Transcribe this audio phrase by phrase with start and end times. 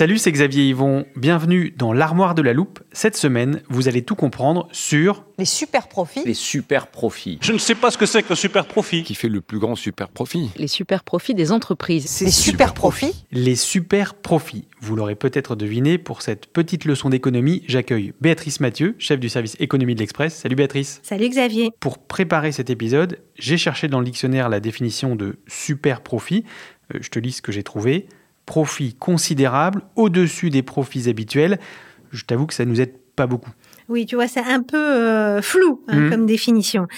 [0.00, 1.04] Salut, c'est Xavier Yvon.
[1.14, 2.80] Bienvenue dans l'armoire de la loupe.
[2.90, 6.22] Cette semaine, vous allez tout comprendre sur Les super profits.
[6.24, 7.38] Les super profits.
[7.42, 9.02] Je ne sais pas ce que c'est que le super profit.
[9.02, 12.22] Qui fait le plus grand super profit les super profits des entreprises.
[12.22, 13.12] Les super profits.
[13.30, 14.68] les super profits.
[14.80, 19.54] Vous l'aurez peut-être deviné, pour cette petite leçon d'économie, j'accueille Béatrice Mathieu, chef du service
[19.60, 20.34] économie de l'Express.
[20.34, 21.00] Salut Béatrice.
[21.02, 21.72] Salut Xavier.
[21.78, 26.46] Pour préparer cet épisode, j'ai cherché dans le dictionnaire la définition de super profit.
[26.94, 28.08] Euh, je te lis ce que j'ai trouvé.
[28.54, 31.60] Profit considérable au-dessus des profits habituels.
[32.10, 33.52] Je t'avoue que ça nous aide pas beaucoup.
[33.88, 36.10] Oui, tu vois, c'est un peu euh, flou hein, Mhm.
[36.10, 36.88] comme définition.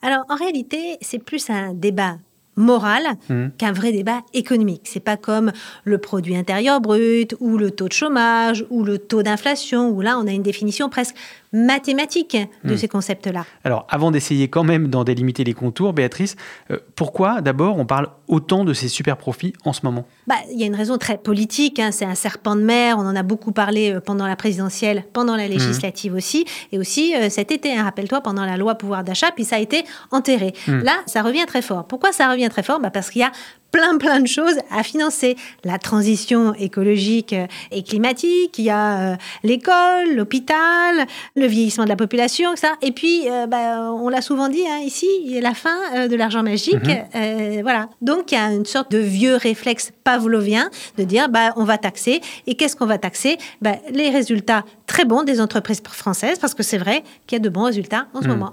[0.00, 2.16] Alors, en réalité, c'est plus un débat
[2.56, 3.50] moral Mhm.
[3.58, 4.82] qu'un vrai débat économique.
[4.84, 5.52] C'est pas comme
[5.84, 10.18] le produit intérieur brut ou le taux de chômage ou le taux d'inflation où là,
[10.18, 11.14] on a une définition presque
[11.52, 12.76] mathématique de Mhm.
[12.76, 13.44] ces concepts-là.
[13.64, 16.36] Alors, avant d'essayer quand même d'en délimiter les contours, Béatrice,
[16.70, 20.04] euh, pourquoi d'abord on parle autant de ces super profits en ce moment?
[20.26, 23.02] Bah, il y a une raison très politique, hein, c'est un serpent de mer, on
[23.06, 27.28] en a beaucoup parlé euh, pendant la présidentielle, pendant la législative aussi, et aussi euh,
[27.28, 30.52] cet été, hein, rappelle-toi, pendant la loi pouvoir d'achat, puis ça a été enterré.
[30.66, 31.84] Là, ça revient très fort.
[31.86, 32.80] Pourquoi ça revient très fort?
[32.80, 33.32] Bah, Parce qu'il y a
[33.72, 35.36] plein plein de choses à financer.
[35.64, 37.34] La transition écologique
[37.72, 41.06] et climatique, il y a euh, l'école, l'hôpital,
[41.36, 42.74] le vieillissement de la population, ça.
[42.82, 45.76] Et puis, euh, bah, on l'a souvent dit hein, ici, il y a la fin
[45.96, 46.76] euh, de l'argent magique.
[47.14, 47.88] Euh, voilà.
[48.02, 51.78] Donc, il y a une sorte de vieux réflexe pavlovien de dire, bah, on va
[51.78, 52.20] taxer.
[52.46, 53.38] Et qu'est-ce qu'on va taxer?
[53.62, 57.42] Bah, Les résultats très bons des entreprises françaises, parce que c'est vrai qu'il y a
[57.42, 58.32] de bons résultats en ce Mhm.
[58.34, 58.52] moment.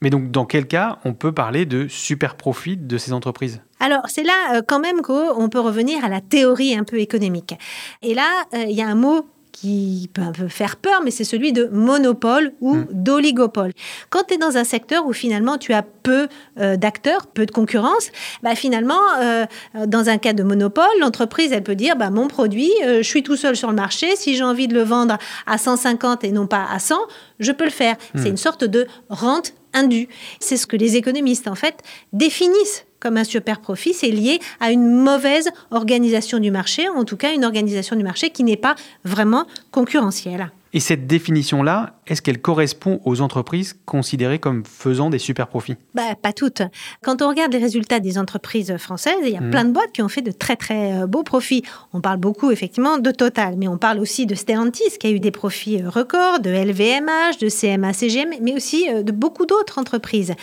[0.00, 3.60] Mais donc, dans quel cas on peut parler de super profit de ces entreprises?
[3.80, 7.54] Alors, c'est là euh, quand même qu'on peut revenir à la théorie un peu économique.
[8.02, 9.26] Et là, euh, il y a un mot
[9.60, 13.72] qui peut un peu faire peur, mais c'est celui de monopole ou d'oligopole.
[14.08, 17.50] Quand tu es dans un secteur où finalement tu as peu euh, d'acteurs, peu de
[17.50, 18.10] concurrence,
[18.42, 19.44] bah, finalement, euh,
[19.86, 23.22] dans un cas de monopole, l'entreprise, elle peut dire, bah, mon produit, euh, je suis
[23.22, 26.46] tout seul sur le marché, si j'ai envie de le vendre à 150 et non
[26.46, 26.96] pas à 100,
[27.38, 27.96] je peux le faire.
[28.14, 30.08] C'est une sorte de rente indue.
[30.40, 31.82] C'est ce que les économistes, en fait,
[32.12, 37.16] définissent comme un super profit, c'est lié à une mauvaise organisation du marché, en tout
[37.16, 40.50] cas une organisation du marché qui n'est pas vraiment concurrentielle.
[40.72, 46.14] Et cette définition-là, est-ce qu'elle correspond aux entreprises considérées comme faisant des super profits Bah,
[46.20, 46.62] pas toutes.
[47.02, 50.02] Quand on regarde les résultats des entreprises françaises, il y a plein de boîtes qui
[50.02, 51.64] ont fait de très très euh, beaux profits.
[51.92, 55.18] On parle beaucoup effectivement de Total, mais on parle aussi de Stellantis qui a eu
[55.18, 59.78] des profits euh, records, de LVMH, de CMA CGM, mais aussi euh, de beaucoup d'autres
[59.78, 60.34] entreprises.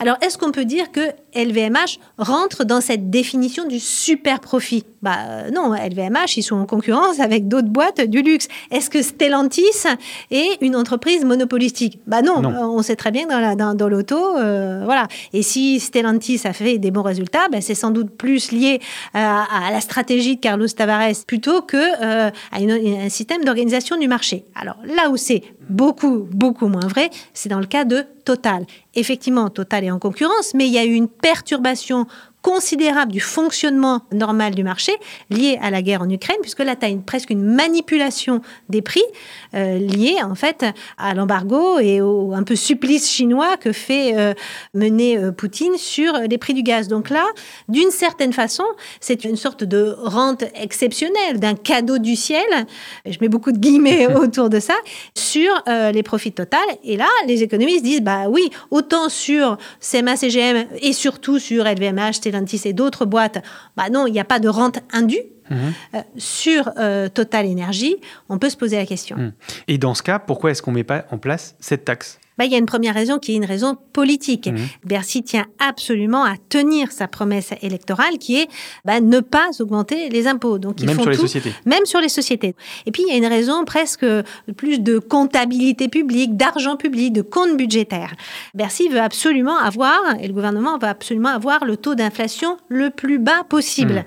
[0.00, 1.00] Alors, est-ce qu'on peut dire que
[1.34, 6.66] LVMH rentre dans cette définition du super profit Bah euh, non, LVMH, ils sont en
[6.66, 8.48] concurrence avec d'autres boîtes du luxe.
[8.72, 9.62] Est-ce que Stellantis
[10.32, 12.00] est une entreprise monopolistique?
[12.08, 12.50] Bah non, Non.
[12.76, 15.06] On sait très bien que dans, la- dans, dans l'auto, euh, voilà.
[15.32, 18.80] Et si Stellantis a fait des bons résultats, bah, c'est sans doute plus lié
[19.14, 22.72] euh, à, la stratégie de Carlos Tavares plutôt que euh, à une-
[23.06, 24.44] un système d'organisation du marché.
[24.60, 28.66] Alors là où c'est beaucoup, beaucoup moins vrai, c'est dans le cas de Total.
[28.94, 32.06] Effectivement, Total est en concurrence, mais il y a eu une perturbation
[32.46, 34.92] considérable du fonctionnement normal du marché
[35.30, 38.82] lié à la guerre en Ukraine, puisque là, tu as une, presque une manipulation des
[38.82, 39.02] prix
[39.54, 40.64] euh, liée en fait
[40.96, 44.32] à l'embargo et au un peu supplice chinois que fait euh,
[44.74, 46.86] mener euh, Poutine sur les prix du gaz.
[46.86, 47.24] Donc là,
[47.68, 48.64] d'une certaine façon,
[49.00, 52.46] c'est une sorte de rente exceptionnelle, d'un cadeau du ciel,
[53.06, 54.74] je mets beaucoup de guillemets autour de ça,
[55.16, 56.64] sur euh, les profits total.
[56.84, 62.14] Et là, les économistes disent, bah oui, autant sur CMA, CGM et surtout sur LVMH,
[62.14, 63.42] Stellantis et d'autres boîtes,
[63.76, 65.22] bah non, il n'y a pas de rente indue.
[65.48, 65.72] Mhm.
[65.94, 67.96] Euh, sur euh, Total Énergie,
[68.28, 69.16] on peut se poser la question.
[69.16, 69.32] Mhm.
[69.68, 72.18] Et dans ce cas, pourquoi est-ce qu'on ne met pas en place cette taxe?
[72.38, 74.48] Bah, il y a une première raison qui est une raison politique.
[74.48, 74.66] Mhm.
[74.84, 78.48] Bercy tient absolument à tenir sa promesse électorale qui est
[78.84, 80.58] bah, ne pas augmenter les impôts.
[80.58, 81.52] Donc, ils Même font sur les tout, sociétés.
[81.64, 82.54] Même sur les sociétés.
[82.84, 84.06] Et puis, il y a une raison presque
[84.56, 88.14] plus de comptabilité publique, d'argent public, de compte budgétaire.
[88.54, 93.18] Bercy veut absolument avoir, et le gouvernement veut absolument avoir le taux d'inflation le plus
[93.18, 93.94] bas possible.
[93.94, 94.04] Mhm.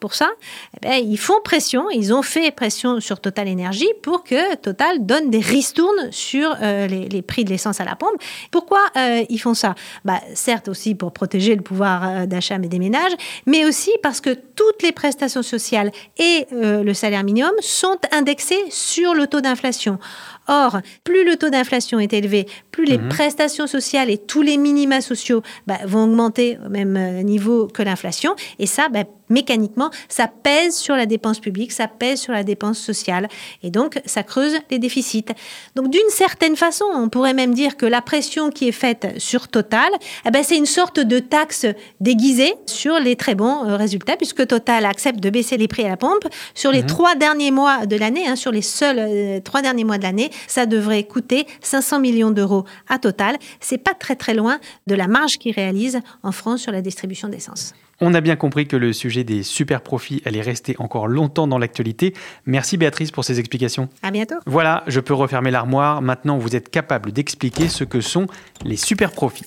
[0.00, 0.30] Pour ça,
[0.76, 5.04] eh ben, ils font pression, ils ont fait pression sur Total Énergie pour que Total
[5.04, 8.16] donne des ristournes sur euh, les, les prix de l'essence à la pompe.
[8.50, 9.74] Pourquoi euh, ils font ça?
[10.04, 13.12] Bah, Certes aussi pour protéger le pouvoir euh, d'achat des ménages,
[13.46, 18.64] mais aussi parce que toutes les prestations sociales et euh, le salaire minimum sont indexés
[18.70, 19.98] sur le taux d'inflation.
[20.48, 25.00] Or, plus le taux d'inflation est élevé, plus les prestations sociales et tous les minima
[25.00, 28.34] sociaux bah, vont augmenter au même niveau que l'inflation.
[28.58, 32.78] Et ça, bah, mécaniquement, ça pèse sur la dépense publique, ça pèse sur la dépense
[32.78, 33.28] sociale.
[33.62, 35.24] Et donc, ça creuse les déficits.
[35.76, 39.48] Donc, d'une certaine façon, on pourrait même dire que la pression qui est faite sur
[39.48, 39.90] Total,
[40.26, 41.66] eh ben, c'est une sorte de taxe
[42.00, 45.88] déguisée sur les très bons euh, résultats, puisque Total accepte de baisser les prix à
[45.88, 46.26] la pompe.
[46.54, 49.98] Sur les trois derniers mois de l'année, hein, sur les seuls euh, trois derniers mois
[49.98, 53.36] de l'année, ça devrait coûter 500 millions d'euros à Total.
[53.60, 57.28] C'est pas très très loin de la marge qu'ils réalisent en France sur la distribution
[57.28, 57.74] d'essence.
[58.02, 61.58] On a bien compris que le sujet des super profits allait rester encore longtemps dans
[61.58, 62.14] l'actualité.
[62.46, 63.90] Merci Béatrice pour ces explications.
[64.02, 64.36] À bientôt.
[64.46, 66.00] Voilà, je peux refermer l'armoire.
[66.00, 68.26] Maintenant, vous êtes capable d'expliquer ce que sont
[68.64, 69.44] les super profits.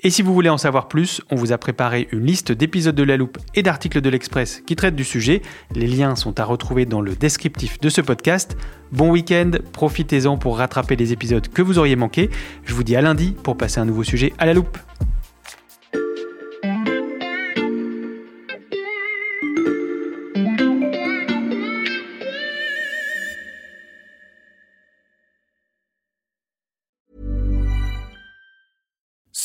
[0.00, 3.02] Et si vous voulez en savoir plus, on vous a préparé une liste d'épisodes de
[3.02, 5.42] La Loupe et d'articles de l'Express qui traitent du sujet.
[5.74, 8.56] Les liens sont à retrouver dans le descriptif de ce podcast.
[8.92, 12.30] Bon week-end, profitez-en pour rattraper les épisodes que vous auriez manqués.
[12.64, 14.78] Je vous dis à lundi pour passer un nouveau sujet à La Loupe.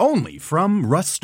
[0.00, 1.22] Only from Rust